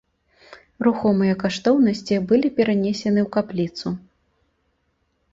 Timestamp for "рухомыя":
0.85-1.33